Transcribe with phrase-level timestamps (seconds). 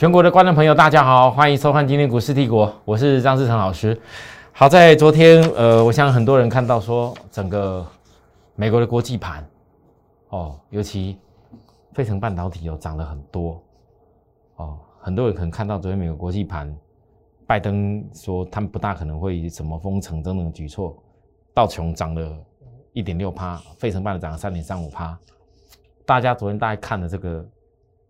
[0.00, 4.00] 全国的观众朋友，大家好，欢迎收看今天股市帝国，我是张志成老师。
[4.50, 7.86] 好在昨天，呃，我想很多人看到说，整个
[8.54, 9.46] 美国的国际盘，
[10.30, 11.18] 哦，尤其
[11.92, 13.62] 费城半导体有涨了很多，
[14.56, 16.74] 哦，很多人可能看到昨天美国国际盘，
[17.46, 20.96] 拜登说他们不大可能会什么封城等等举措，
[21.52, 22.34] 道琼涨了
[22.94, 25.14] 一点六趴，费城半涨了三点三五趴，
[26.06, 27.46] 大家昨天大概看了这个。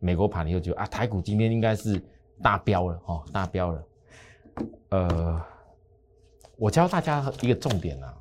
[0.01, 2.03] 美国盘，你就觉得啊，台股今天应该是
[2.43, 3.87] 大飙了哦，大飙了。
[4.89, 5.41] 呃，
[6.57, 8.19] 我教大家一个重点啊，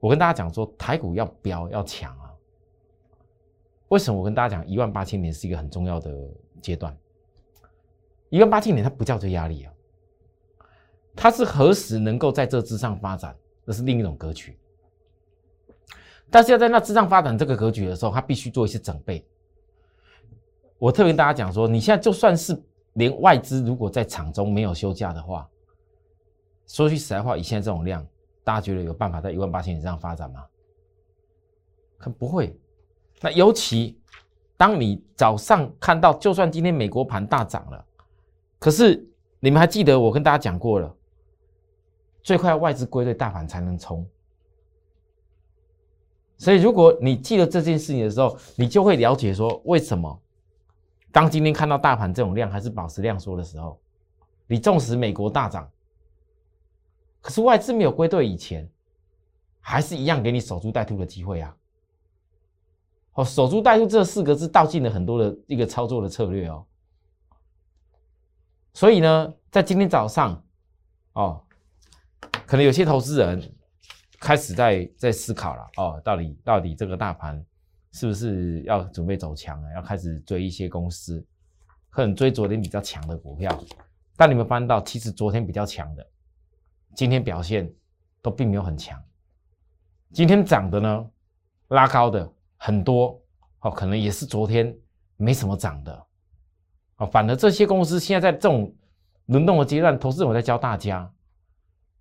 [0.00, 2.34] 我跟大家讲说，台股要飙要强啊。
[3.88, 6.12] 为什么我跟大家讲一万八千点是一个很重要的
[6.60, 6.96] 阶段？
[8.28, 9.72] 一万八千点它不叫做压力啊，
[11.14, 14.58] 它是何时能够在这之上发展，那是另一种格局。
[16.30, 19.26] 但是要在那之上发展这个格局的时候，它必须做一些准备。
[20.78, 22.56] 我特别跟大家讲说，你现在就算是
[22.92, 25.48] 连外资如果在场中没有休假的话，
[26.66, 28.06] 说句实在话，以现在这种量，
[28.44, 30.44] 大家觉得有办法在一万八千以上发展吗？
[31.96, 32.56] 可不会。
[33.20, 34.00] 那尤其
[34.56, 37.84] 当你早上看到，就算今天美国盘大涨了，
[38.60, 39.04] 可是
[39.40, 40.94] 你们还记得我跟大家讲过了，
[42.22, 44.06] 最快外资归队大盘才能冲。
[46.36, 50.22] 所以如果你记得这件事情的时候，你就会了解说为什么。
[51.10, 53.80] 当今天看到大盘这种量还是保持量缩的时候，
[54.46, 55.70] 你纵使美国大涨，
[57.20, 58.70] 可是外资没有归队以前，
[59.60, 61.56] 还是一样给你守株待兔的机会啊！
[63.14, 66.64] 哦，守株待兔这四个字道尽了很多的一个操作的策略哦。
[68.74, 70.44] 所以呢，在今天早上，
[71.14, 71.42] 哦，
[72.46, 73.54] 可能有些投资人
[74.20, 77.44] 开始在在思考了哦，到底到底这个大盘。
[77.92, 79.72] 是不是要准备走强了？
[79.74, 81.24] 要开始追一些公司，
[81.88, 83.58] 可能追昨天比较强的股票。
[84.16, 86.06] 但你们翻到，其实昨天比较强的，
[86.94, 87.72] 今天表现
[88.20, 89.02] 都并没有很强。
[90.12, 91.10] 今天涨的呢，
[91.68, 93.20] 拉高的很多，
[93.60, 94.76] 哦，可能也是昨天
[95.16, 96.06] 没什么涨的。
[96.98, 98.74] 哦，反而这些公司现在在这种
[99.26, 101.10] 轮动的阶段，投资我在教大家，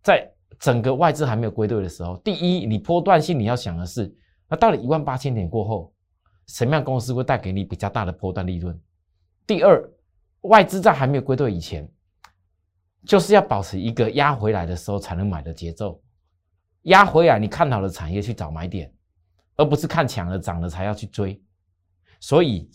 [0.03, 4.13] 在整个外资还没有归队的时候，第一，你波段性你要想的是。
[4.49, 5.93] 那到了一万八千点过后，
[6.47, 8.79] 什么样公司会带给你比较大的波段利润？
[9.45, 9.89] 第二，
[10.41, 11.89] 外资在还没有归队以前，
[13.05, 16.01] 就是要保持一个压回来的时候才能买的节奏。
[16.83, 18.93] 压回来，你看好的产业去找买点，
[19.57, 21.41] 而不是看强了涨了才要去追。
[22.21, 22.69] 所以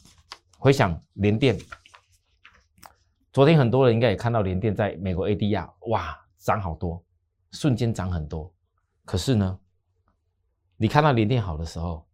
[0.58, 1.58] 回想联电，
[3.32, 7.02] 昨天很多人应该也看到联电在美国 ADR，哇，涨好多，
[7.52, 8.52] 瞬间涨很多。
[9.06, 9.58] 可是呢？
[10.82, 12.04] 你看到连电好的时候，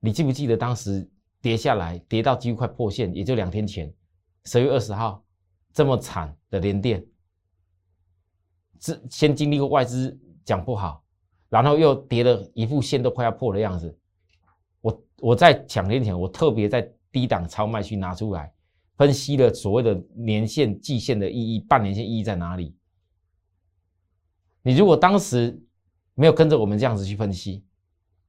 [0.00, 1.08] 你记不记得当时
[1.40, 3.94] 跌下来，跌到几乎快破线，也就两天前，
[4.46, 5.24] 十月二十号
[5.72, 7.06] 这么惨的连电，
[8.80, 11.04] 是先经历过外资讲不好，
[11.50, 13.96] 然后又跌了一副线都快要破的样子。
[14.80, 16.82] 我我在两天前，我特别在
[17.12, 18.52] 低档超卖区拿出来
[18.96, 22.74] 分析了所谓的年线、季线的意义，半年线意义在哪里？
[24.62, 25.62] 你如果当时
[26.14, 27.64] 没有跟着我们这样子去分析，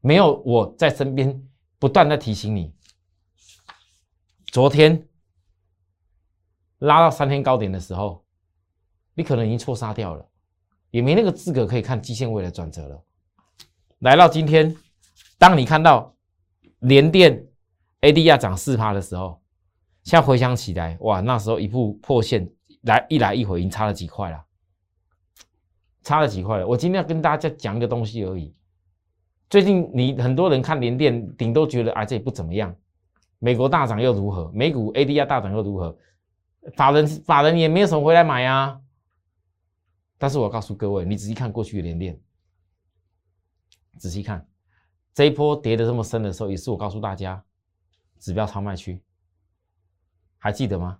[0.01, 1.47] 没有我在身边
[1.79, 2.73] 不断的提醒你，
[4.47, 5.07] 昨天
[6.79, 8.25] 拉到三天高点的时候，
[9.13, 10.27] 你可能已经错杀掉了，
[10.89, 13.03] 也没那个资格可以看季线位的转折了。
[13.99, 14.75] 来到今天，
[15.37, 16.15] 当你看到
[16.79, 17.47] 连电
[18.01, 19.39] ADR 涨四趴的时候，
[20.03, 22.51] 现在回想起来，哇，那时候一步破线
[22.81, 24.43] 来一来一回，已经差了几块了，
[26.01, 26.67] 差了几块了。
[26.67, 28.55] 我今天要跟大家讲一个东西而已。
[29.51, 32.73] 最近你很多人看联电，顶都觉得啊这也不怎么样。
[33.37, 34.49] 美国大涨又如何？
[34.53, 35.97] 美股 ADR 大涨又如何？
[36.77, 38.79] 法人法人也没有什么回来买啊。
[40.17, 42.17] 但是我告诉各位，你仔细看过去的联电，
[43.97, 44.47] 仔细看
[45.13, 47.43] 这一波跌的这么深的时候，也是我告诉大家
[48.19, 49.03] 指标超卖区，
[50.37, 50.97] 还记得吗？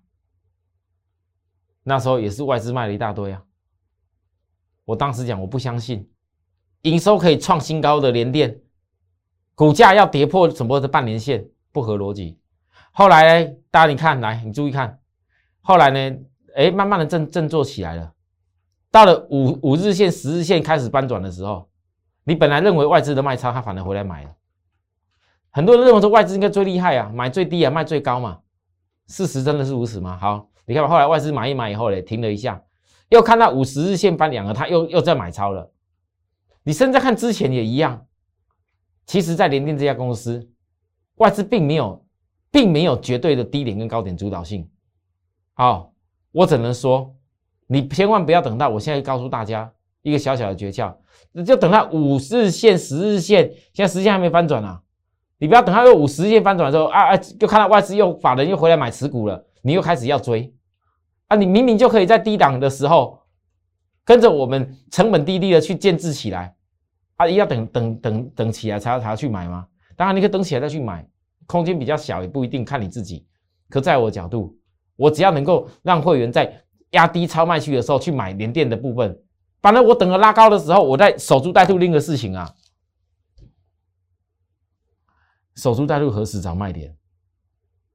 [1.84, 3.42] 那时候也是外资卖了一大堆啊。
[4.84, 6.06] 我当时讲我不相信。
[6.84, 8.60] 营收可以创新高的联电，
[9.56, 12.40] 股价要跌破什么的半年线，不合逻辑。
[12.92, 15.00] 后来呢，大家你看，来你注意看，
[15.62, 16.18] 后来呢，
[16.56, 18.12] 哎，慢慢的振振作起来了。
[18.90, 21.70] 到了五五日线、十日线开始翻转的时候，
[22.24, 24.32] 你本来认为外资的卖超，他反而回来买了。
[25.52, 28.40] 很多人认为说外资应该最厉害啊，买最低啊，卖最高嘛。
[29.08, 30.18] 事实真的是如此吗？
[30.18, 32.62] 好，你看后来外资买一买以后呢，停了一下，
[33.10, 35.71] 又看到五十日线翻两个，他又又在买超了。
[36.64, 38.06] 你甚至看之前也一样，
[39.06, 40.48] 其实，在联电这家公司，
[41.16, 42.06] 外资并没有，
[42.52, 44.70] 并没有绝对的低点跟高点主导性，
[45.54, 45.94] 好，
[46.32, 47.16] 我只能说，
[47.68, 49.72] 你千万不要等到我现在告诉大家
[50.02, 50.96] 一个小小的诀窍，
[51.46, 54.82] 就等到五日线、十日线，现在时间还没翻转啊，
[55.40, 60.54] 你不要等到又五十日线翻转之后啊啊，就看到外资又法人又回来买持股了，你又开始要追。
[61.28, 63.21] 啊，你明明就可以在低档的时候
[64.04, 66.56] 跟着我们成本低低的去建制起来，
[67.18, 69.68] 啊，要等等等等起来才要才要去买吗？
[69.96, 71.08] 当然你可以等起来再去买，
[71.46, 73.28] 空间比较小也不一定，看你自己。
[73.70, 74.58] 可在我角度，
[74.96, 76.62] 我只要能够让会员在
[76.92, 79.18] 压低超卖区的时候去买连电的部分，
[79.62, 82.54] 反正我等了拉高的时候，我在守株待兔另一个事情啊。
[85.56, 86.96] 守株待兔何时找卖点？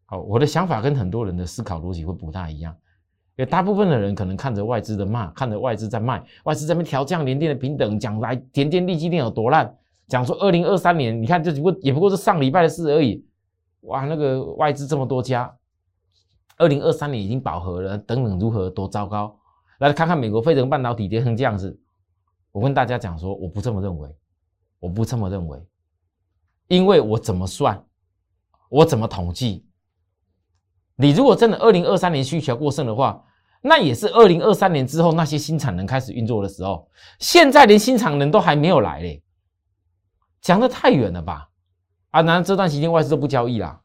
[0.05, 2.77] 好，我的想法跟很多人的思考逻辑会不大一样，
[3.37, 9.77] 也大部分的人可能看着外资的骂，看着外资在卖，外资在那边调降连电的平等，讲来田电利基电有多烂，
[10.09, 13.25] 讲说二零二三年，你看这不过也不过是上礼拜的事而已，
[13.83, 15.55] 哇，那个外资这么多家。
[16.59, 19.39] 二零二三年已经饱和了，等等如何多糟糕？
[19.81, 21.79] 来看看美国费城半导体跌成这样子，
[22.51, 24.17] 我跟大家讲说，我不这么认为，
[24.81, 25.63] 我不这么认为，
[26.69, 27.85] 因为我怎么算，
[28.71, 29.66] 我怎么统计？
[30.97, 33.23] 你如果真的二零二三年需求过剩的话，
[33.63, 36.89] 那也是二零二三年之后那些新产能开始运作的时候，
[37.19, 39.23] 现在连新产能都还没有来嘞，
[40.41, 41.49] 讲的太远了吧？
[42.11, 43.81] 啊，难道这段时间外资都不交易啦？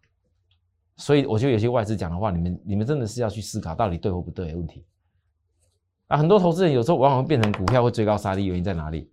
[0.98, 4.86] 所以我觉得有些外资讲的话，你们你们真的是要去思考到底对或不对的问题。
[6.08, 9.10] 啊，很多投资人有时候往往会变成股票会追高杀低，原因在哪里？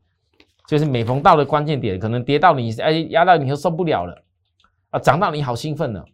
[0.67, 4.25] 就是每逢到了关键点，可能跌到你哎压到你又受不了了，
[4.91, 6.05] 啊，涨到你好兴奋了，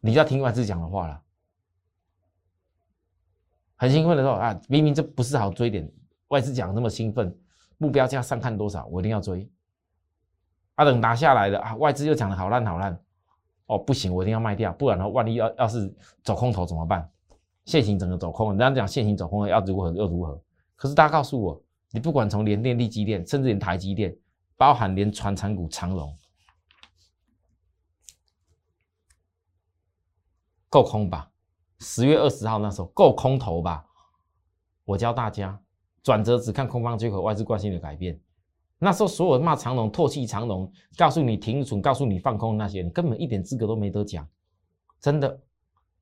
[0.00, 1.22] 你就要听外资讲的话了。
[3.76, 5.90] 很兴奋的时候啊，明明这不是好追点，
[6.28, 7.34] 外资讲那么兴奋，
[7.78, 9.50] 目标价上看多少，我一定要追。
[10.74, 12.98] 啊，等拿下来了啊，外资又讲的好烂好烂。
[13.66, 15.94] 哦，不行，我一定要卖掉，不然的话，万一要要是
[16.24, 17.08] 走空头怎么办？
[17.66, 20.42] 现行整个走空，人家讲现行走空要如何又如何？
[20.74, 21.62] 可是大家告诉我，
[21.92, 24.16] 你不管从联电、力基电，甚至连台积电，
[24.56, 26.12] 包含连船产股长荣，
[30.70, 31.30] 够空吧？
[31.80, 33.84] 十月二十号那时候够空头吧？
[34.84, 35.60] 我教大家，
[36.02, 38.18] 转折只看空方缺口，外资惯性的改变。
[38.78, 44.26] 那时候所有骂长龙、唾弃长龙，告诉你停损、告诉你放空那些，你根本一点资格都没得讲，
[45.00, 45.40] 真的，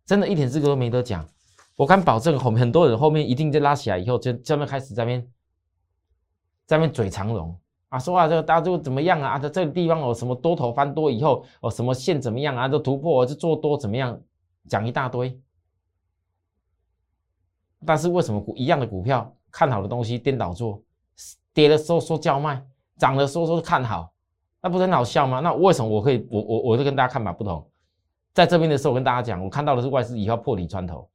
[0.07, 1.27] 真的一点资格都没得讲。
[1.75, 5.27] 我敢保证，很很多人后面一定就拉起来以后，就专门开始在边
[6.67, 9.31] 在边嘴长龙啊，说话这个大家就怎么样啊？
[9.31, 12.69] 啊这这个地方哦，什么多头翻多以后哦，什么线怎么样啊？
[12.69, 14.21] 这突破就做多怎么样？
[14.69, 15.41] 讲一大堆。
[17.85, 20.83] 但是为什么股一样的股票看好的东西颠倒做？
[21.53, 22.65] 跌的时候说叫卖，
[22.97, 24.13] 涨的时候说看好，
[24.61, 25.41] 那不是很好笑吗？
[25.41, 27.69] 那为什么我可以我我我就跟大家看法不同？
[28.33, 31.11] 在这边的时候，我跟大家讲，我看到的是外资以后破底穿头，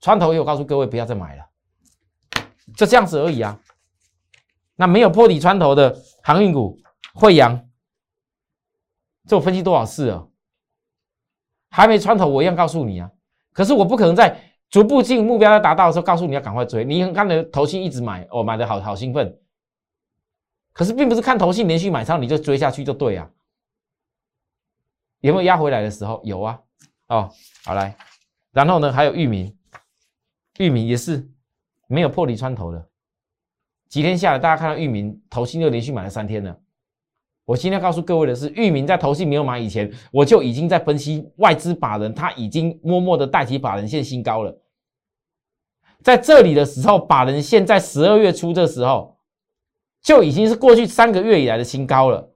[0.00, 1.46] 穿头以后告诉各位不要再买了，
[2.76, 3.58] 就这样子而已啊。
[4.74, 6.78] 那没有破底穿头的航运股，
[7.14, 7.66] 惠阳，
[9.26, 10.28] 这我分析多少次了？
[11.76, 13.10] 还没穿透，我一样告诉你啊。
[13.52, 14.34] 可是我不可能在
[14.70, 16.82] 逐步进目标要达到的时候，告诉你要赶快追。
[16.86, 19.38] 你看的头信一直买，哦，买的好好兴奋。
[20.72, 23.30] 可是并不是看投信连续买超你就追下去就对啊？
[25.20, 26.18] 有没有压回来的时候？
[26.24, 26.58] 有啊。
[27.08, 27.30] 哦，
[27.62, 27.94] 好来，
[28.52, 29.54] 然后呢还有域名，
[30.58, 31.28] 域名也是
[31.88, 32.88] 没有破底穿头的。
[33.90, 36.58] 几天下来，大家看到域名投信又连续买了三天了。
[37.46, 44.54] 我今天告诉各位的是，域名在投信没有买以前，我就已经在分析外资法人，他已经默默的代替法人线新高了。
[46.02, 49.14] 在这里的时候，法人线在十二月初的时候。
[50.02, 52.30] 就已经是过去三个月以来的新高了，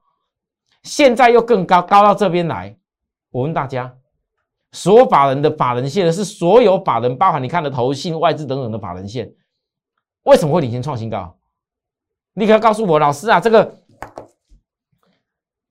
[0.82, 2.76] 现在又更高，高到这边来。
[3.30, 3.94] 我问大家，
[4.72, 9.32] 所有法人的法人线是所有法人，包含你看的投信、外资等等的法人线，
[10.24, 11.38] 为什么会领先创新高？
[12.32, 13.79] 立刻告诉我，老师啊，这个、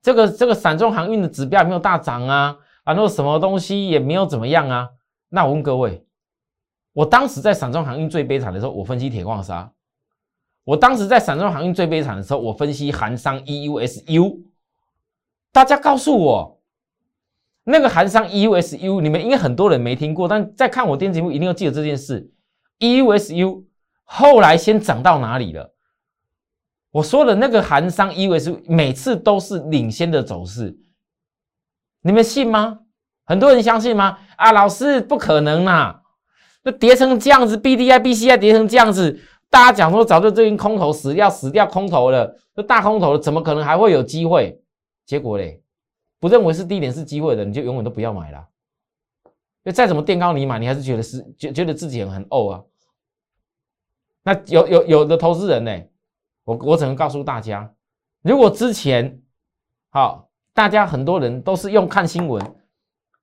[0.02, 4.88] 这个、这个散装航运的指标没有大涨啊，然后什么东西也没有怎么样啊？
[5.28, 6.04] 那我问各位，
[6.92, 9.72] 我当时在散装航运最悲惨的时候，我分析铁矿砂。
[10.64, 14.40] 我当时在散装航运最悲惨的时候，我分析韩商 EUSU，
[15.52, 16.60] 大家告诉我，
[17.64, 22.30] 那个韩商 EUSU，你们应该很多人没听过，但在看我电视节目一定要记得这件事。
[22.78, 23.64] EUSU
[24.04, 25.74] 后来先涨到哪里了？
[26.90, 30.76] 我说的那个韩商 EUSU 每次都是领先的走势，
[32.02, 32.80] 你们信吗？
[33.24, 34.18] 很多人相信吗？
[34.36, 36.02] 啊，老师不可能啦，
[36.64, 39.20] 那跌成这样子，BDI、BCI 跌成这样子。
[39.48, 44.60] 大家讲说，早就这边空头死掉，死掉空头了，这大空头了，怎么可能还会有机会？
[45.06, 45.62] 结果嘞，
[46.18, 48.46] 不认为是低点是机会的，你就永远都不要买了。
[49.64, 52.62] 就再怎么垫高你买，你还是觉得是觉觉得自己很很怄啊。
[54.22, 55.80] 那有有有的投资人呢，
[56.44, 57.72] 我我只能告诉大家，
[58.22, 59.22] 如果之前
[59.90, 62.44] 好，大家很多人都是用看新闻，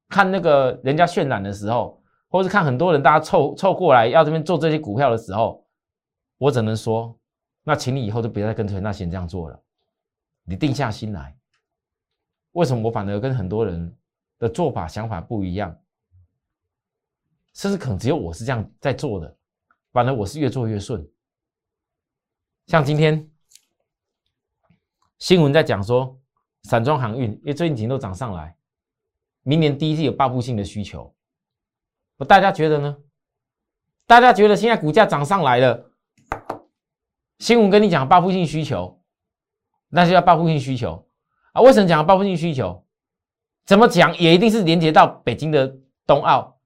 [0.10, 5.66] 看那个人家渲染的时候，或是看很多人大家凑凑过来要这边做这些股票的时候，
[6.38, 7.18] 我只能说，
[7.64, 9.60] 那请你以后就不要再跟陈大贤这样做了，
[10.44, 11.36] 你定下心来。
[12.54, 13.96] 为什么我反而跟很多人
[14.40, 15.78] 的做法想法不一样？
[17.54, 19.36] 甚至可能只有我是这样在做的。
[19.92, 21.08] 反而我是越做越顺，
[22.68, 23.32] 像今天
[25.20, 26.20] 新闻在讲说，
[26.64, 28.58] 散装航运因为最近景都涨上来，
[29.44, 31.16] 明年第一季有报复性的需求，
[32.18, 32.98] 我大家觉得呢？
[34.06, 35.92] 大家觉得现在股价涨上来了，
[37.40, 39.02] 新闻跟你讲报复性需求，
[39.88, 41.08] 那就要报复性需求
[41.54, 41.62] 啊？
[41.62, 42.86] 为什么讲报复性需求？
[43.66, 45.74] 怎么讲也一定是连接到北京的
[46.06, 46.60] 冬奥，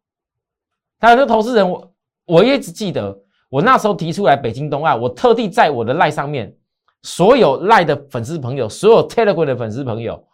[1.00, 1.94] 还有那投资人我。
[2.26, 3.21] 我一直记得，
[3.52, 6.56] 我那时候提出来北京冬奥，我特地在我的赖上面，
[7.02, 10.26] 所有赖的粉丝朋友，所有 Telegram 的粉丝朋友，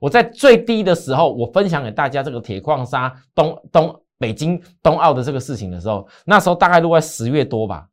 [0.00, 7.86] 我在最低的时候，我分享给大家这个铁矿砂东东北京冬奥的这个事情的时候，那时候大概都在十月多吧，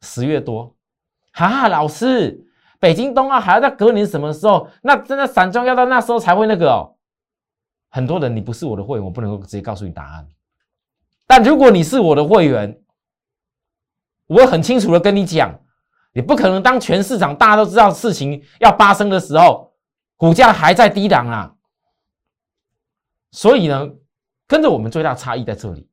[0.00, 0.74] 十月多，
[1.32, 2.44] 哈，老师，
[2.80, 4.68] 北京冬奥还要在隔年什么时候？
[4.82, 6.96] 那真的散装要到那时候才会那个哦。
[7.90, 10.26] 很多人，你不是我的会员，我不能够直接告诉你答案。
[11.28, 12.81] 但如果你是我的会员，
[14.32, 15.54] 我很清楚的跟你讲，
[16.14, 19.72] 你不可能当全市场大家都知道事情要发生的时候，
[20.16, 21.54] 股价还在低档啊。
[23.32, 23.88] 所以呢，
[24.46, 25.88] 跟着我们最大差异在这里。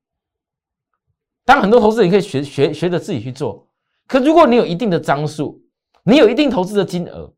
[1.45, 3.67] 当很多投资人可以学学学着自己去做，
[4.07, 5.61] 可如果你有一定的张数，
[6.03, 7.33] 你有一定投资的金额，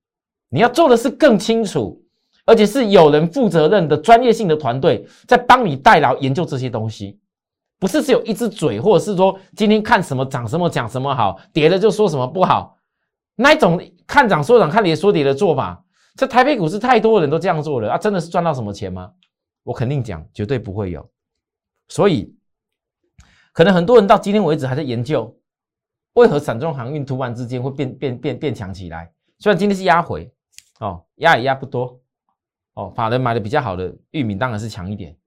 [0.50, 2.04] 你要做的是更清楚，
[2.46, 7.21] 而且是有人负责任的专业性的团队在帮你代劳研究这些东西。
[7.82, 12.78] 不是只有一只嘴，或者是说今天看什么涨什么讲什么好，跌了就说什么不好，
[13.34, 15.84] 那一种看涨说涨看跌说跌的做法，
[16.16, 19.12] 这台北股市太多人都这样做了啊，真的是赚到什么钱吗？
[19.64, 21.10] 我肯定讲绝对不会有，
[21.88, 22.36] 所以
[23.52, 25.36] 可能很多人到今天为止还在研究，
[26.14, 29.12] 为何散装航运突然之间会变变变变强起来？
[29.40, 30.32] 虽然今天是压回
[30.82, 32.00] 哦，压也压不多
[32.76, 35.18] 哦，法人买的比较好的玉米当然是强一点。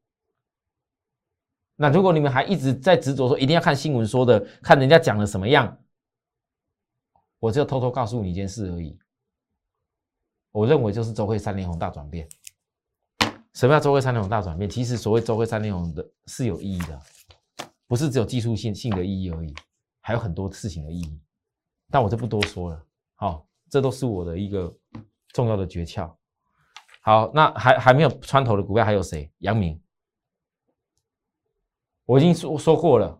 [1.76, 5.76] 那如果你们还一直在执着说一定要看新闻说的，看人家讲的什么样，
[7.40, 8.98] 我就偷偷告诉你一件事而已。
[10.52, 12.28] 我认为就是周会三连红大转变。
[13.54, 14.70] 什么叫周会三连红大转变？
[14.70, 17.00] 其实所谓周会三连红的是有意义的，
[17.86, 19.54] 不是只有技术性性的意义而已，
[20.00, 21.20] 还有很多事情的意义。
[21.90, 22.84] 但我就不多说了。
[23.16, 24.72] 好，这都是我的一个
[25.32, 26.12] 重要的诀窍。
[27.02, 29.30] 好，那还还没有穿头的股票还有谁？
[29.38, 29.80] 杨明。
[32.06, 33.18] 我已经说说过了，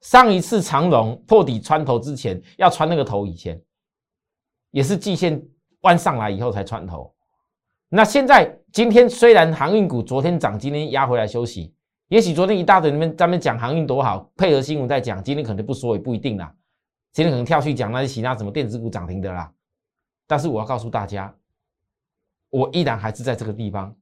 [0.00, 3.60] 上一次长龙破底穿头之前，要穿那个头以前，
[4.70, 5.42] 也是季线
[5.80, 7.14] 弯上来以后才穿头。
[7.88, 11.74] 那现在今天虽然航运股昨天涨，今天压回来休息，
[12.08, 16.54] 也许昨天一大堆你们在那边讲航运多好，配合新闻在讲，今天可能不说也不一定啦。
[17.12, 19.52] 今天可能跳去讲那些其他什么电子股涨停的啦。
[20.26, 21.34] 但是我要告诉大家，
[22.50, 23.94] 我依然还是在这个地方。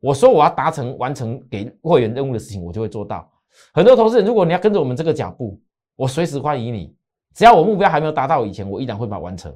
[0.00, 3.30] 我说我要达成完成给会员任务的事情，我就会做到。
[3.72, 5.60] 很多投资人，如果你要跟着我们这个脚步，
[5.94, 6.94] 我随时欢迎你。
[7.34, 9.54] 只要我目标还没有达到以前，我依然会把它完成。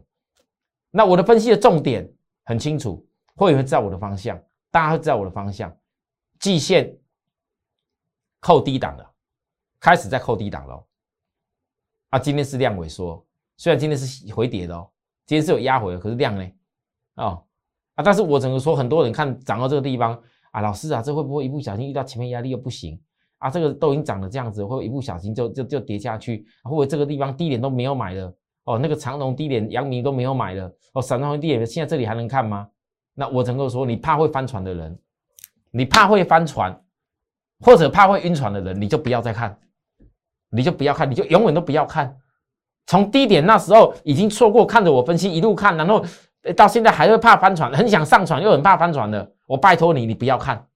[0.91, 2.11] 那我的分析的重点
[2.45, 4.39] 很清楚，会会知道我的方向，
[4.71, 5.75] 大家会知道我的方向。
[6.39, 6.95] 季线
[8.41, 9.11] 扣低档了，
[9.79, 10.87] 开始在扣低档了。
[12.11, 13.25] 啊，今天是量萎缩，
[13.57, 14.75] 虽然今天是回跌的，
[15.27, 16.51] 今天是有压回的，可是量呢？
[17.17, 17.45] 哦
[17.95, 20.21] 啊，但是我只能说，很多人看涨到这个地方
[20.51, 23.01] 啊，老师啊，这会不会一不小心遇到前面压力又不行？
[23.41, 28.33] 啊，这个都已经涨了这样子，会一不小心就就就跌下去，或者这个地方低点都没有买的
[28.65, 32.69] 哦，那个长龙低点、阳明都没有买的哦，散装低点现在这里还能看吗？
[33.15, 34.99] 那我能够说，你怕会翻船的人，
[35.71, 36.81] 你怕会翻船，
[37.61, 39.59] 或者怕会晕船的人，你就不要再看，
[40.51, 42.17] 你就不要看，你就永远都不要看。
[42.87, 46.05] 从低点那时候已经错过，看着我分析一路看，然后
[46.57, 50.67] 到现在还会怕翻船，很想上船又很怕翻船的，我拜托你，你不要看，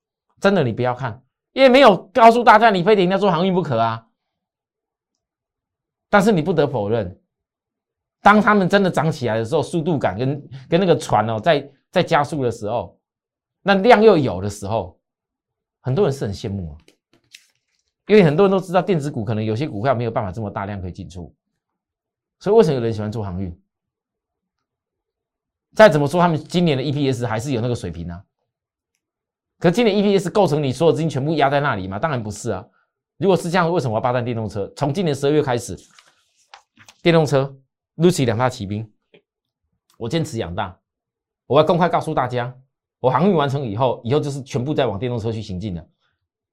[0.40, 1.20] 真的你不要看。
[1.54, 4.06] 因为没有告诉大家你非得要做航运不可啊，
[6.10, 7.18] 但是你不得否认，
[8.20, 12.98] 当他们真的涨起来的时候，速度感跟跟那个船哦，在在加速的时候，
[13.62, 14.98] 那量又有的时候，
[15.80, 16.78] 很多人是很羡慕啊，
[18.08, 21.32] 因为很多人都知道电子股可能有些股票没有办法这么大量可以进出，
[22.40, 23.56] 所以为什么有人喜欢做航运？
[25.76, 28.24] 再怎么说，他们今年的 EPS 还是有那个水平啊。
[29.58, 31.98] 可今年 EPS 构成你所有资金全部压在那里吗？
[31.98, 32.66] 当然不是啊。
[33.16, 34.70] 如果是这样，为什么要霸占电动车？
[34.76, 35.76] 从今年十二月开始，
[37.02, 37.56] 电动车
[37.96, 38.90] Lucy 两大骑兵，
[39.96, 40.78] 我坚持养大。
[41.46, 42.54] 我要公开告诉大家，
[43.00, 45.88] 我航运完成以后，以后就是全部在往电动车去行进的。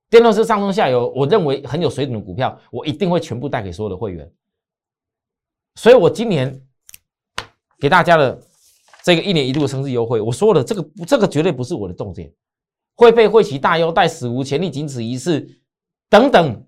[0.09, 4.31] 电动车上中下游，我认为很有水准的股票，我一定会全部带给所有的会员。
[5.75, 6.61] 所以我今年
[7.79, 8.39] 给大家的
[9.03, 12.31] 这个一年一度的生日优惠，我说了，这个这个绝对不是我的重点，
[13.01, 15.59] 会费会期大优待，史无前例，仅此一次，
[16.07, 16.63] 等等。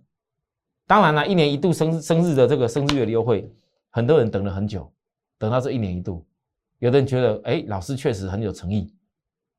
[0.87, 3.47] 当然了，一年一度生生日的这个生日月的优惠，
[3.91, 4.91] 很多人等了很久，
[5.37, 6.25] 等到这一年一度，
[6.79, 8.91] 有的人觉得，哎，老师确实很有诚意，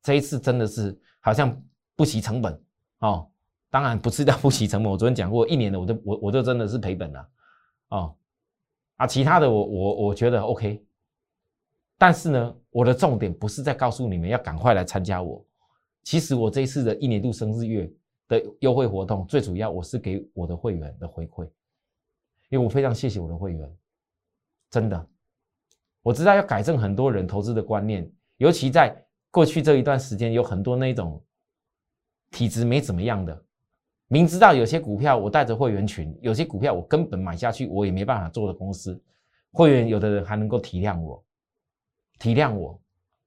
[0.03, 1.57] 这一次真的是好像
[1.95, 2.61] 不惜成本
[2.99, 3.25] 哦。
[3.69, 7.29] 当然不是叫不惜成本，我昨天讲过，一年的我都我我就真的是赔本了，
[7.87, 8.13] 哦，
[8.97, 10.83] 啊，其他的我我我觉得 OK，
[11.97, 15.41] 但是呢，我的重点不是在告诉你们要赶快来参加我，
[16.05, 17.91] 其实我这一次的一年度生日月
[18.27, 21.43] 的优惠活动，最主要我是给我的会员的回馈，
[22.49, 23.77] 因为我非常谢谢我的会员，
[24.69, 25.09] 真的，
[26.03, 28.07] 我知道要改正很多人投资的观念，
[28.37, 28.95] 尤其在
[29.31, 31.21] 过去这一段时间，有很多那种
[32.29, 33.43] 体质没怎么样的。
[34.07, 39.01] 明知道有些股票我带着会员群，有些股票我根本买下去我也没办法做的公司，
[39.51, 41.25] 会员有的人还能够体谅我，
[42.19, 42.79] 体谅我，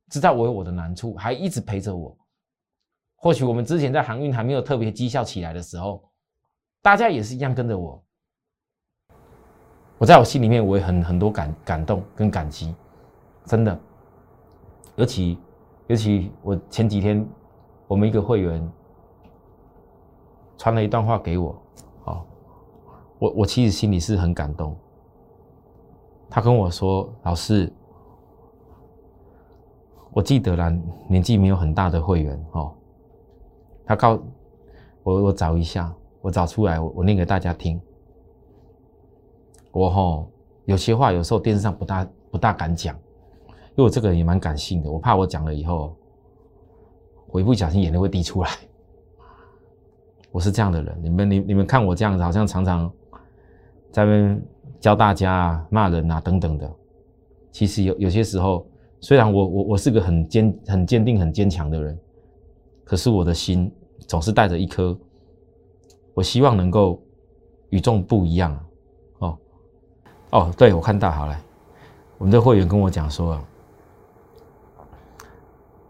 [0.08, 2.16] 知道我有我的难处，还一直陪着我。
[3.18, 6.02] 或许我们之前在航运还没有特别绩效起来的时候，
[6.80, 8.02] 大家也是一样跟着我。
[9.98, 12.74] 我在我心里面我也很很多感感动跟感激，
[13.44, 13.78] 真的。
[14.96, 15.38] 尤其
[15.88, 17.24] 尤其我前几天
[17.86, 18.72] 我们一个会员。
[20.60, 21.56] 传了一段话给我，
[22.06, 22.26] 哦，
[23.20, 24.76] 我我其实心里是很感动。
[26.28, 27.72] 他跟我说：“老师，
[30.10, 30.68] 我记得了，
[31.08, 32.74] 年纪没有很大的会员，哦，
[33.88, 34.22] 他告
[35.02, 37.80] 我，我找一下，我找出来，我我念给大家听。
[39.72, 40.30] 我吼
[40.66, 42.94] 有些话有时候电视上不大不大敢讲，
[43.46, 45.96] 因为我这个人也蛮感性的，我怕我讲了以后，
[47.28, 48.50] 我一不小心眼泪会滴出来。”
[50.30, 52.92] 我是这样的人，你们你你们看我这样子，好像常常
[53.90, 54.38] 在边
[54.78, 56.70] 教大家啊、骂人啊等等的。
[57.50, 58.66] 其实有有些时候，
[59.00, 61.98] 虽然我我我是个很坚很坚定很坚强的人，
[62.84, 63.72] 可是我的心
[64.06, 64.96] 总是带着一颗，
[66.14, 67.02] 我希望能够
[67.70, 68.58] 与众不一样。
[69.18, 69.38] 哦
[70.30, 71.38] 哦，对我看到好了，
[72.18, 73.38] 我们的会员跟我讲说，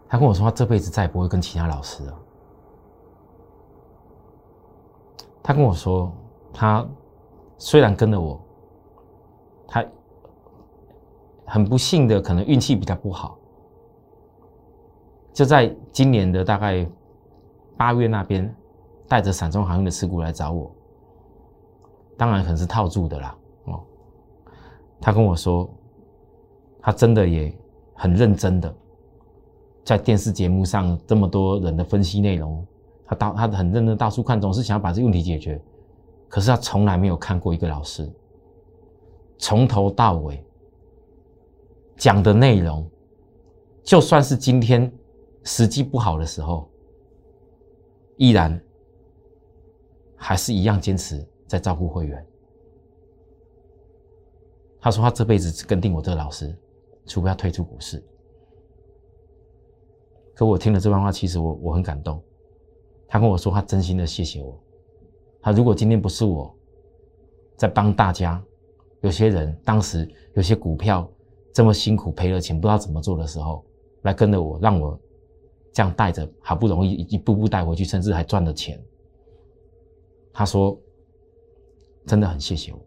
[0.07, 2.19] 他跟我说他这辈子再也不会跟其他老师了。
[5.41, 6.11] 他跟我说，
[6.53, 6.87] 他
[7.57, 8.39] 虽然跟了我，
[9.67, 9.83] 他
[11.45, 13.37] 很不幸的，可能运气比较不好，
[15.33, 16.87] 就在今年的大概
[17.79, 18.53] 八月那边，
[19.07, 20.69] 带着散装航运的持股来找我，
[22.17, 23.37] 当然可能是套住的啦。
[23.67, 23.81] 哦，
[24.99, 25.69] 他跟我说，
[26.81, 27.57] 他真的也
[27.93, 28.75] 很认真的，
[29.85, 32.67] 在电视节目上这么多人的分析内容。
[33.05, 35.59] 他到他很认真到处看，总是想要把这个问题解决，
[36.27, 38.11] 可是他从来没有看过一个老师
[39.37, 40.45] 从头到尾
[41.95, 42.85] 讲的内容，
[43.83, 44.91] 就算是今天
[45.43, 46.68] 时机不好的时候，
[48.19, 48.61] 依然
[50.17, 52.27] 还是一样坚持在照顾会员。
[54.81, 56.53] 他说他这辈子只跟定我这个老师，
[57.05, 58.03] 除非要退出股市。
[60.35, 62.21] 可我听了这番话，其实我我很感动。
[63.07, 64.61] 他跟我说，他真心的谢谢我。
[65.41, 66.53] 他如果今天不是我
[67.55, 68.43] 在帮大家，
[68.99, 71.09] 有些人当时有些股票
[71.53, 73.65] 这么辛苦赔了钱，不知道怎么做的时候，
[74.01, 74.99] 来跟着我，让我
[75.71, 78.81] 这样带着，好不容易一步步带回去，甚至还赚了钱。
[80.33, 80.79] 他说，
[82.05, 82.79] 真的很谢谢我。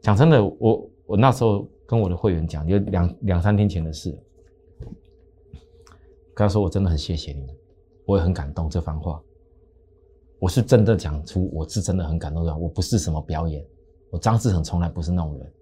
[0.00, 4.10] 讲真的，我我那时候跟我的会员讲，就两两三天前的事，
[6.34, 7.54] 跟他说，我真的很谢谢你们。
[8.04, 9.20] 我也很感动这番话，
[10.38, 13.66] 我是真的讲出我是真的很感动的，我不是什么表演，
[14.10, 15.52] 我张志成从来不是那种人，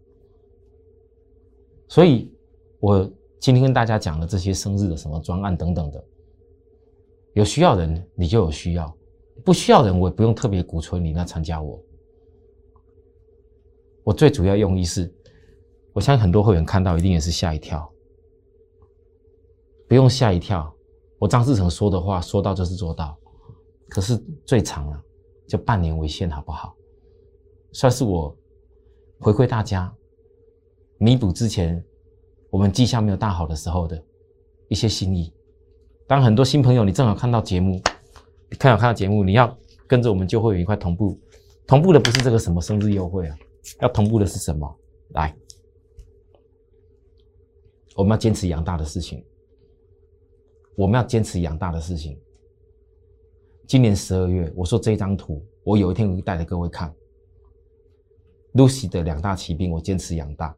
[1.88, 2.30] 所以
[2.80, 3.10] 我
[3.44, 6.02] 今天跟大家讲的这些生日的什么专案等等的，
[7.34, 8.96] 有需要人你就有需要，
[9.44, 11.78] 不需要人我也不用特别鼓吹你来参加我，
[14.02, 15.14] 我最主要用意是，
[15.92, 17.86] 我相信很多会员看到一定也是吓一跳，
[19.86, 20.74] 不用吓一跳。
[21.18, 23.14] 我张志成说的话，说到就是做到。
[23.90, 25.04] 可是最长了，
[25.46, 26.74] 就半年为限，好不好？
[27.72, 28.34] 算是我
[29.18, 29.94] 回馈大家，
[30.96, 31.84] 弥补之前
[32.54, 34.00] 我们绩效没有大好的时候的
[34.68, 35.34] 一些心意。
[36.06, 37.82] 当很多新朋友，你正好看到节目，
[38.48, 41.18] 你看好看到节目，你要跟着我们就会有一块同步，
[41.66, 43.36] 同步的不是这个什么生日优惠啊，
[43.80, 44.72] 要同步的是什么？
[45.14, 45.36] 来，
[47.96, 49.24] 我们要坚持养大的事情，
[50.76, 52.16] 我们要坚持养大的事情。
[53.66, 56.94] 今年十二月，我说这张图，我有一天会带着各位看
[58.52, 60.56] ，Lucy 的两大骑兵，我坚持养大。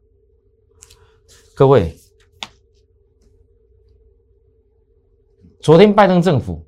[1.57, 1.91] 各位，
[5.59, 6.63] 昨天拜登政府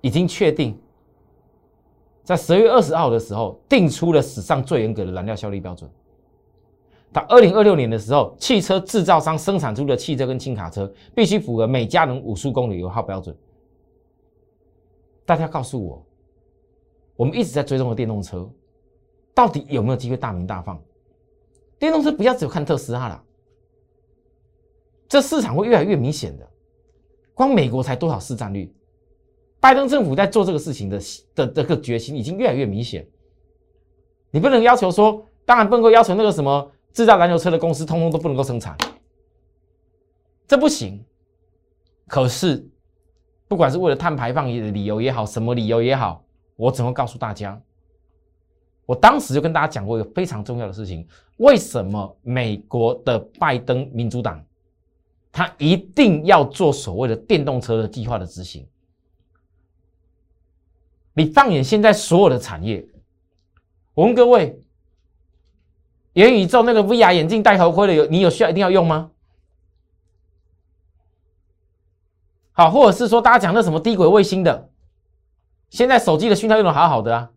[0.00, 0.76] 已经确定，
[2.24, 5.88] 在十月二十号的时候，定出了史上最严格的燃料效率标准。
[7.12, 13.36] 到二零二六年的时候，汽车制造商生产出的汽车跟轻卡车必须符合每加仑五十公里油耗标准。
[15.24, 16.04] 大家告诉我，
[17.14, 18.50] 我们一直在追踪的电动车，
[19.40, 20.78] 到底有没有机会大名大放？
[21.78, 23.24] 电动车不要只有看特斯拉了，
[25.08, 26.46] 这市场会越来越明显的。
[27.32, 28.70] 光美国才多少市占率？
[29.58, 31.00] 拜登政府在做这个事情的
[31.34, 33.08] 的这个决心已经越来越明显。
[34.30, 36.70] 你不能要求说，当然不能够要求那个什么。
[36.92, 38.76] 制造燃油车的公司通通都不能够生产，
[40.48, 41.02] 这不行。
[42.08, 42.68] 可是，
[43.46, 46.24] 不管是为了碳排放的理由也好，什么理由也好，
[46.56, 47.62] 我只会告诉大家，
[48.90, 54.44] 我当时就跟大家讲过一个非常重要的事情：为什么美国的拜登民主党
[55.30, 58.66] 他一定要做所谓的电动车的计划的执行？
[61.12, 62.84] 你放眼现在所有的产业，
[63.94, 64.60] 我问各位。
[66.14, 69.12] 元宇宙那个 VR 眼镜戴头盔的有你有需要一定要用吗？
[72.50, 74.68] 好，或者是说大家讲的什么低轨卫星的，
[75.68, 77.30] 现在手机的讯号用的好好的啊，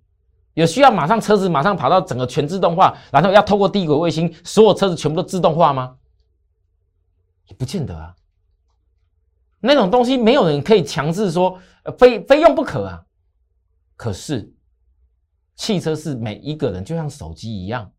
[0.53, 5.97] 有需要马上车子马上跑到整个全自动化，然后要透过低轨卫星，所有车子全部都自动化吗？
[7.47, 8.15] 也不见得啊，
[9.59, 11.59] 那种东西没有人可以强制说
[11.97, 13.03] 非非用不可啊。
[13.95, 14.53] 可是
[15.55, 17.91] 汽车是每一个人就像手机一样。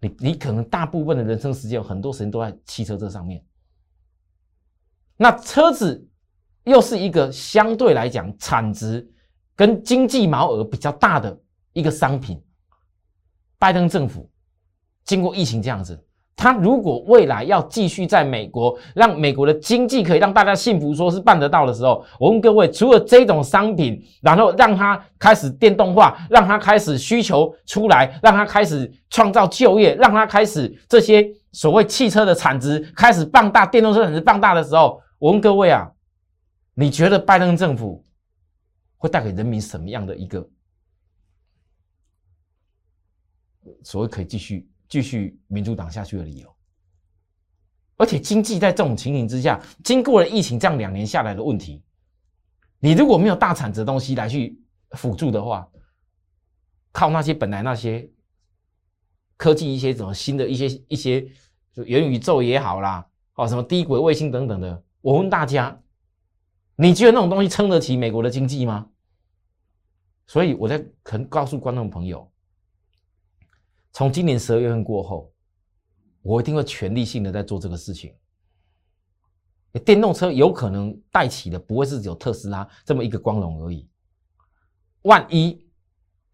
[0.00, 3.44] 你你可能大部分的人生时间很多时间都在汽车这上面，
[5.16, 6.08] 那车子
[6.62, 9.10] 又是一个相对来讲产值
[9.58, 11.36] 跟经济毛额比较大的
[11.72, 12.40] 一个商品。
[13.58, 14.30] 拜登政府
[15.04, 16.00] 经过疫情这样子。
[16.36, 35.90] 他如果未来要继续在美国让美国的经济可以让大家幸福，说是办得到的时候，我问各位，除了这种商品，然后让它开始电动化，让它开始需求出来，让它开始创造就业，让它开始这些所谓汽车的产值开始放大，电动车产值放大的时候，我问各位啊，
[36.74, 38.04] 你觉得拜登政府
[38.98, 40.46] 会带给人民什么样的一个
[43.82, 44.68] 所谓可以继续？
[44.88, 46.56] 继续民主党下去的理由，
[47.98, 51.84] 而且经济在这种情形之下，经过了疫情这样两年下来的问题，
[52.78, 54.58] 你如果没有大产值的东西来去
[54.92, 55.70] 辅助的话，
[56.90, 58.10] 靠那些本来那些
[59.36, 61.20] 科技一些什么新的一些一些
[61.74, 65.78] 就元宇宙也好啦，哦什么低轨卫星等等的，我问大家，
[66.80, 68.88] 你觉得那种东西撑得起美国的经济吗？
[70.28, 72.30] 所以我在肯告诉观众朋友。
[73.92, 75.32] 从今年十二月份过后，
[76.22, 78.14] 我一定会全力性的在做这个事情。
[79.84, 83.88] 电动车有可能带起的不会是有特斯拉这么一个光荣而已。
[85.02, 85.66] 万一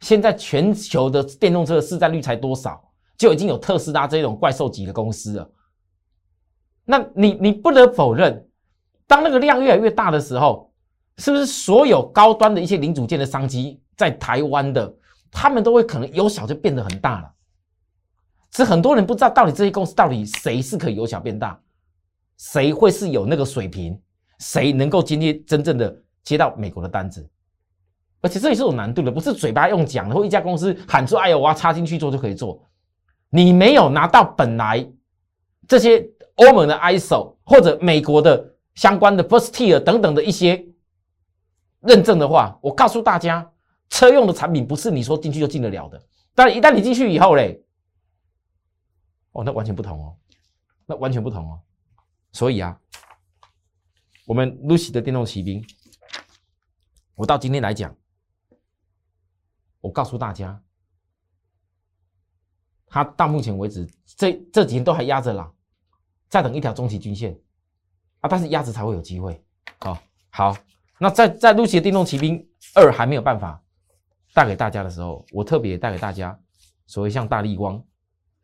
[0.00, 5.50] 现在全球的电动车的市占率才多少，就已经有特斯拉这种怪兽级的公司了。
[6.85, 8.46] 那你你不得否认，
[9.14, 10.68] 当那个量越来越大的时候，
[11.18, 14.92] 是不是所有高端的一些零组件的商机在台湾的，
[15.31, 17.31] 他们都会可能由小就变得很大了？
[18.50, 21.57] 是很多人不知道到底这些公司到底谁是可以由小变大，
[22.38, 23.96] 谁会是有那个水平，
[24.40, 27.24] 谁能够今天真正的接到美国的单子，
[28.20, 32.61] 而且这也是有难度的，不是嘴巴用讲的，或一家公司喊出“哎呦，我要插进去做就可以做”，
[33.31, 34.85] 你没有拿到本来
[35.68, 40.66] 这些欧盟的 ISO 或者美国的相关的 First Tier 等等的一些
[41.80, 43.52] 认证的话，我告诉大家，
[43.88, 46.02] 车用的产品不是你说进去就进得了的，
[46.34, 47.62] 但一旦你进去以后嘞。
[49.32, 50.16] 哦，那完全不同哦，
[50.87, 51.60] 那完全不同哦，
[52.32, 52.80] 所以啊，
[54.26, 55.64] 我们 Lucy 的电动骑兵，
[57.16, 57.96] 我到今天来讲，
[59.80, 60.62] 我告诉大家，
[62.87, 65.52] 它到目前为止，这这几天都还压着了，
[66.28, 67.37] 再等一条中期均线
[68.24, 69.38] 啊，但是鸭子才会有机会。
[69.80, 69.98] 好，
[70.30, 70.56] 好，
[70.98, 72.42] 那在在 Lucy 的电动骑兵
[72.74, 73.62] 二还没有办法
[74.32, 76.38] 带给大家的时候，我特别带给大家
[76.87, 77.84] 所谓像大力光。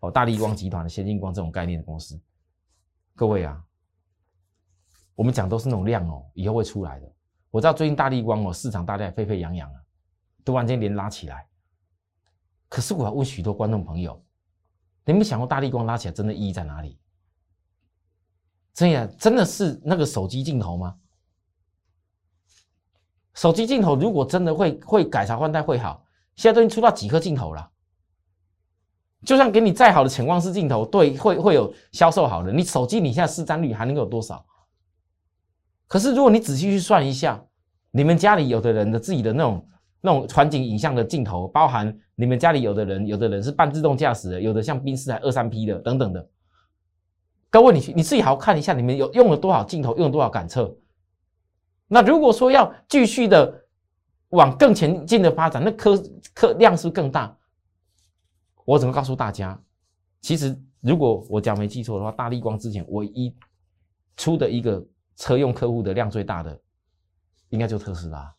[0.00, 2.18] 哦，大力光集团的先进光这种概念的公司，
[3.14, 3.62] 各位啊，
[5.14, 7.12] 我们讲都是那种量哦，以后会出来的。
[7.50, 9.80] 我知道最近大力光哦，市场大家沸沸扬扬啊，
[10.44, 11.46] 突然间连拉起来。
[12.68, 14.22] 可是我要问许多观众朋友，
[15.06, 16.99] 你们想过大力光拉起来真的意义在哪里？
[18.74, 20.94] 真的真的是那个手机镜头吗？
[23.34, 26.04] 手机镜头如果真的会会改朝换代会好，
[26.36, 27.70] 现在都已经出到几颗镜头了。
[29.24, 34.44] 就算给你再好的潜望式镜头，对，会会有销售好的，你手机你现在市占率还能有多少？
[35.86, 37.42] 可是，如果你仔细去算一下，
[37.90, 39.68] 你们家里有的人的自己的那种
[40.00, 46.28] 那种全景影像的镜头，包含你们家里有的人，有的人是半自动驾驶的，有的像宾士还二三 P 的等等的。
[47.50, 50.74] 各位，你你自己好好看一下，你们有用了多少镜头，用了多少感测？
[51.86, 53.66] 那如果说要继续的
[54.30, 56.00] 往更前进的发展，那颗
[56.32, 57.36] 颗量是更大。
[58.64, 59.60] 我怎么告诉大家？
[60.20, 63.36] 其实，如果我讲没记错的话，大力光之前唯一
[64.16, 64.86] 出的一个。
[65.16, 66.58] 车用客户的量最大的，
[67.50, 68.34] 应该就特斯拉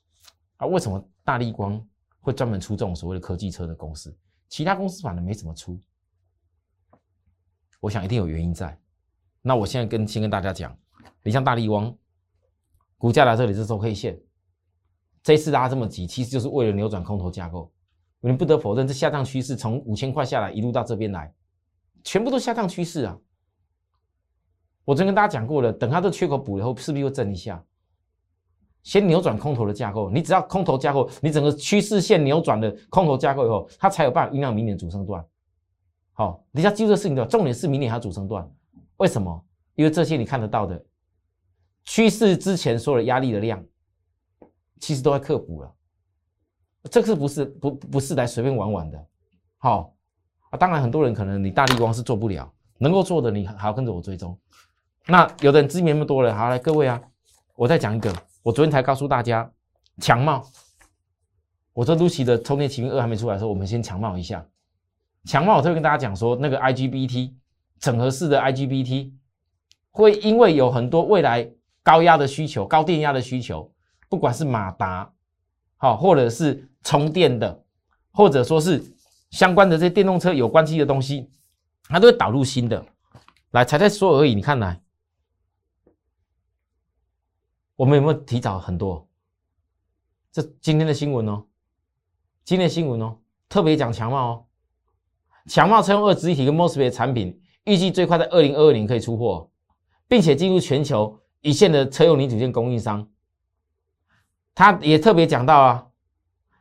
[0.58, 0.66] 啊？
[0.66, 1.80] 为什么大力光
[2.22, 4.12] 会专门出这种所谓的科技车的公司？
[4.50, 5.80] 其他公司反而没怎么出。
[7.80, 8.76] 我想一定有原因在。
[9.42, 10.78] 那我现在跟先跟大家讲，
[11.24, 11.96] 你像大力光，
[12.98, 14.22] 股价来这里是收 K 线，
[15.24, 17.72] 这次拉这么急，其实就是为了扭转空头架构。
[18.20, 21.34] 你不得否认，这下降趋势从五千块下来，一路到这边来，
[22.04, 23.18] 全部都下降趋势啊。
[24.86, 27.64] 我曾跟大家讲过了，等它这缺口补了后，势必会震一下，
[28.84, 30.08] 先扭转空头的架构。
[30.12, 35.26] 你只要空头架构，你整个趋势线扭转了空头架构以后，它才有办法酝酿明年主升段。
[36.14, 38.48] 好，你要记住这事情的重点是明年它主升段。
[39.02, 39.44] 为什么？
[39.74, 40.80] 因为这些你看得到的
[41.86, 43.66] 趋势之前所有的压力的量，
[44.80, 45.74] 其实都在克服了。
[46.84, 49.08] 这个不是不不是来随便玩玩的。
[49.58, 49.96] 好
[50.52, 54.38] 啊，当然很多人可能你大力光是做不了，能够做的你还要跟着我追踪。
[55.08, 57.02] 那有的人资源那么多了，好来各位啊，
[57.56, 59.52] 我再讲一个，我昨天才告诉大家，
[59.98, 60.46] 强茂，
[61.74, 64.46] 我说 Lucy 的充电奇兵二还没出来的时候，我们先强茂一下，
[65.26, 67.34] 强茂我特别跟大家讲说，那个 IGBT
[67.82, 69.12] 整合式的 IGBT
[69.90, 71.52] 会因为有很多未来
[71.84, 73.70] 高压的需求、高电压的需求，
[74.08, 75.12] 不管是马达，
[75.76, 77.66] 好，或者是充电的，
[78.12, 78.82] 或者说是
[79.32, 81.30] 相关的这些电动车有关系的东西，
[81.86, 82.86] 它都会导入新的，
[83.50, 84.80] 来才在说而已，你看来。
[87.76, 89.08] 我们有没有提早很多？
[90.32, 91.44] 这今天的新闻哦，
[92.44, 93.18] 今天的新闻哦，
[93.50, 94.46] 特别讲强茂哦，
[95.48, 99.50] 强茂车用二值一体跟 mosfet 产品，预计最快在二零二二年可以出货，
[100.08, 103.08] 并且进入全球一线的车用零组件供应商。
[104.54, 105.88] 他也特别讲到啊，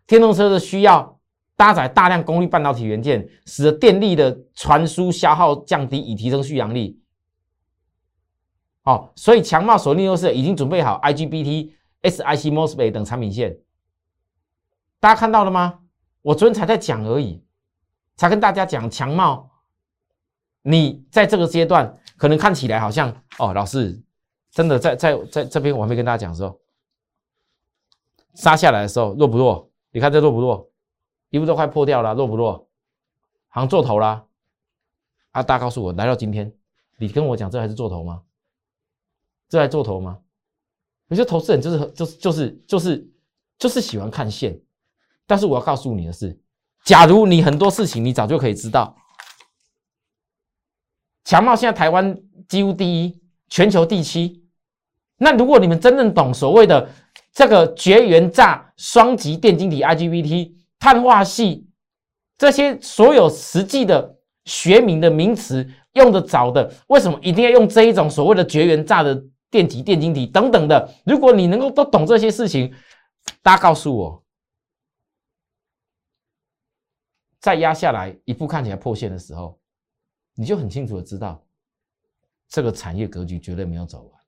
[0.06, 1.18] 电动车的需要
[1.56, 7.00] 搭载大量功率半导体元件，使得电力的传输消耗降低，以提升续航力。
[8.84, 13.58] 哦，所以强茂锁定优势已经准备好 IGBT、SiC MOSFET 等产品线，
[14.98, 15.80] 大家看到了吗？
[16.22, 17.42] 我昨天才在讲而已，
[18.16, 19.49] 才跟大家讲强茂，
[20.62, 24.02] 你在这个阶段可能看起来好像哦，老师
[24.50, 26.60] 真的在在在这边我还没跟大家讲的时候，
[28.34, 29.70] 杀下来的时候弱不弱？
[29.92, 30.70] 你看这弱不弱？
[31.30, 32.68] 衣服都快破掉了，弱不弱？
[33.48, 34.24] 好像做头啦。
[35.30, 36.52] 啊，大家告诉我，来到今天，
[36.98, 38.22] 你跟我讲这还是做头吗？
[39.48, 40.18] 这还做头吗？
[41.08, 43.10] 有些投资人就是就是就是就是
[43.58, 44.60] 就是喜欢看线，
[45.26, 46.38] 但是我要告诉你的是，
[46.84, 48.96] 假如你很多事情你早就可以知道，
[51.24, 52.16] 强茂现在台湾
[52.48, 54.44] 几乎第一，全球第七。
[55.18, 56.88] 那如果你们真正懂所谓的
[57.32, 61.68] 这个绝缘栅双极电晶体 IGBT 碳化系
[62.38, 69.22] 这些所有实际的学名的名词用得着的，为什么一定要用这一种所谓的绝缘栅的？
[69.50, 72.72] 电极、电晶体等等的，如果你能够都懂这些事情，
[73.42, 74.22] 大家告诉我，
[77.40, 79.59] 再压下来一步看起来破线的时候，
[80.40, 81.44] 你就很清楚的知道，
[82.48, 84.20] 这个产业格局绝对没有走完。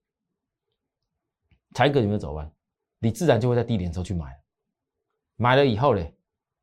[1.72, 2.52] 产业格局没有走完，
[2.98, 4.38] 你自然就会在低点时候去买，
[5.36, 6.14] 买了以后嘞，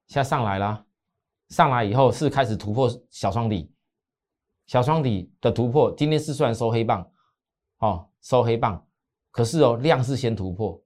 [0.06, 0.86] 现在上来了，
[1.48, 3.74] 上来以后是开始突破小双底，
[4.68, 7.12] 小双底的突破，今天是算收黑棒，
[7.80, 8.06] 哦。
[8.22, 8.86] 收黑棒，
[9.32, 10.80] 可是哦，量是先突破，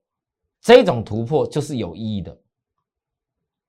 [0.60, 2.40] 这种突破就是有意义的。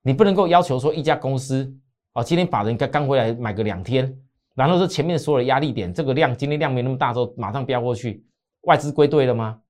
[0.00, 1.76] 你不能够要求说一家公司
[2.12, 4.16] 哦，今天把人刚刚回来买个两天，
[4.56, 8.26] 然后是前面所有的压力点，这个量今天量没那么大，之后马上飙过去，
[8.62, 9.60] 外资归队了吗？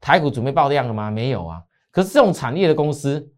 [0.00, 1.10] 台股准备爆量了吗？
[1.10, 1.64] 没有啊。
[1.92, 3.32] 可是这种产业的公司，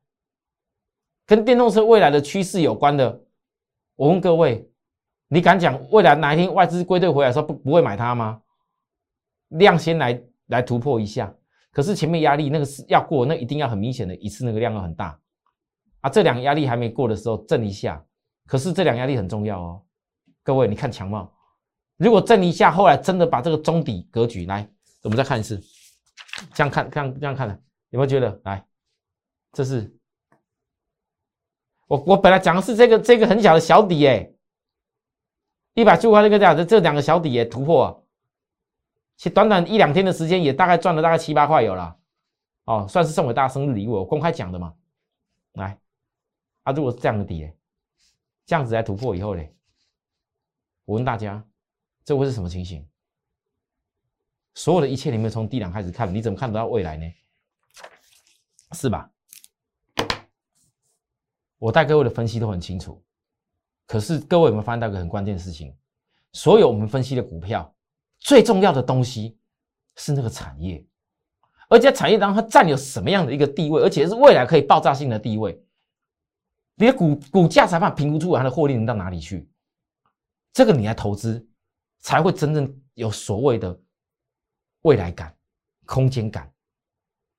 [1.26, 3.22] 跟电动车未来的趋势有关的，
[3.96, 4.66] 我问各位，
[5.28, 8.40] 你敢讲未来哪一天外资归队回来时候不不会买它吗？
[9.48, 11.35] 量先来来突破一下，
[11.70, 15.18] 可是前面压力那个是要过，那一定要很明显的一次那个量要很大
[16.00, 16.08] 啊。
[16.08, 18.02] 这两个压力还没过的时候震一下，
[18.46, 19.82] 可是这两压力很重要哦。
[20.42, 21.33] 各位你看强茂，
[21.96, 24.68] 如果震一下，后来真的把这个中底格局来，
[25.02, 25.62] 我们再看一次，
[26.55, 27.55] 这样看，这样这样看的，
[27.90, 28.66] 有没有觉得来？
[29.52, 29.94] 这是
[31.87, 34.28] 我我本来讲的是这个这个很小的小底哎。
[35.74, 38.07] 一百七块这个价，这这两个小底也突破，
[39.16, 41.96] 其短短一两天的时间，也大概赚了大概七八块有了，
[42.64, 44.74] 哦，算是送给大家生日礼物，我公开讲的嘛。
[45.55, 45.78] 来，
[46.64, 47.50] 啊，如果是这样的底，
[48.44, 49.55] 这样子来突破以后嘞，
[50.85, 51.45] 我问大家，
[52.05, 52.87] 这会是什么情形？
[54.55, 57.11] 所有的一切，你们从低档开始看，你怎么看得到未来呢？
[58.73, 59.11] 是吧？
[61.59, 63.03] 我带各位的分析都很清楚。
[63.87, 65.75] 可是各位有没有发现到一个很关键的事情？
[66.33, 67.75] 所有我们分析的股票，
[68.18, 69.38] 最重要的东西
[69.97, 70.85] 是那个产业，
[71.68, 75.62] 而且产业当中它占有什么样的一个地位，而且是未来可以爆炸性的地位。
[76.75, 79.47] 你的股股价才判评估出来它的获利能到哪里去，
[80.52, 81.46] 这个你来投资
[82.00, 83.80] 才会真正有所谓的
[84.82, 85.34] 未来感、
[85.86, 86.52] 空间感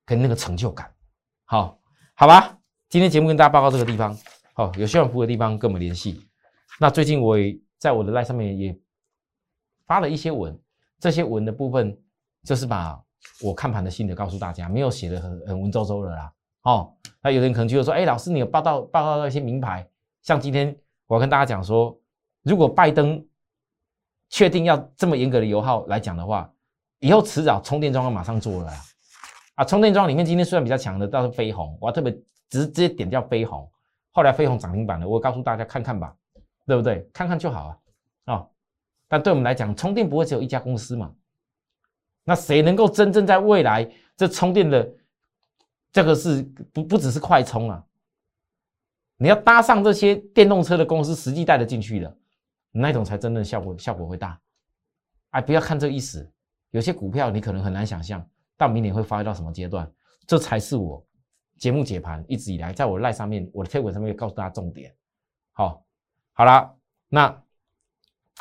[0.04, 0.92] 跟那个成就感。
[1.44, 1.78] 好，
[2.14, 4.16] 好吧，今天节目跟大家报告这个地方。
[4.54, 6.20] 好，有需要服务的地方跟我们联系。
[6.80, 8.76] 那最近我也在我的 line 上面也
[9.86, 10.58] 发了一些文，
[10.98, 11.96] 这些文的部分
[12.44, 13.00] 就是把
[13.42, 16.32] 我看盘的心得告诉大家，没有写的很很文绉绉的啦。
[16.62, 19.88] 哦，那有人可能觉得说，哎，老师你有报道报道到一些名牌，
[20.22, 21.96] 像今天我要跟大家讲说，
[22.44, 23.26] 如果拜登
[24.28, 26.48] 确定要这么严格的油耗来讲的话，
[27.00, 28.76] 以后迟早充电桩要马上做了啊。
[29.56, 32.16] 啊，充电桩里面今天虽然比较强的，倒是飞鸿，我要特别
[32.48, 33.68] 直接点掉飞鸿，
[34.12, 36.14] 后来飞鸿涨停板了，我告诉大家看看吧。
[36.66, 37.06] 对不对？
[37.12, 37.78] 看看就好
[38.24, 38.46] 啊，啊！
[39.06, 41.12] 但对我们来讲，充电不会只有一家公司嘛？
[42.24, 44.90] 那谁能够真正在未来这充电的
[45.92, 47.84] 这个是不不只是快充啊？
[49.18, 52.16] 你要搭上这些电动车的公司，实际带得进去的
[52.76, 54.38] 那种才真正效果效果会大。
[55.30, 56.28] 哎，不要看这意思，
[56.70, 58.24] 有些股票你可能很难想象，
[58.56, 59.90] 到明年会发挥到什么阶段，
[60.26, 61.04] 这才是我
[61.58, 64.94] 节目解盘一直以来在我赖上面，我的推文上面告诉大家重点，
[65.52, 65.82] 好。
[66.36, 66.76] 好了，
[67.08, 67.42] 那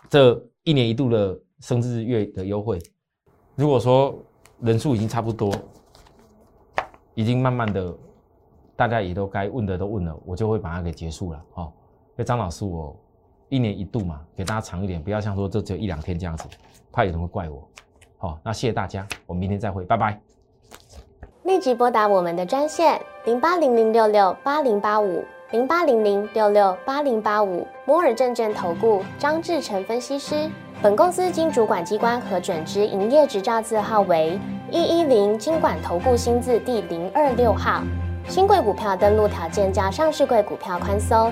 [0.10, 2.80] 这一年一度的生日月的优惠，
[3.54, 4.20] 如果说
[4.62, 5.54] 人数已经差不多，
[7.14, 7.96] 已经慢慢的，
[8.76, 11.46] 大家也都该问的都问了，我就会把它给结束了。
[11.54, 13.00] 哦，因为张老师我
[13.54, 16.46] 一年一度嘛，给大家长一点，不要像说这只有一两天这样子，
[16.92, 17.70] 怕有人会怪我。
[18.18, 20.20] 好，那谢谢大家，我们明天再会，拜拜。
[21.44, 25.24] 立即拨打我们的专线零八零零六六八零八五。
[25.52, 30.50] 零八零零六六八零八五摩尔证券投顾张志成分析师。
[30.82, 34.40] 本公司经主管机关核准之营业执照字号为
[34.72, 37.84] 一一零金管投顾新字第零二六号。
[38.28, 41.32] 新贵股票登录条件较上市贵股票宽松，